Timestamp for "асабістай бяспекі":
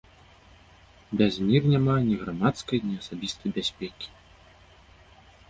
3.03-4.07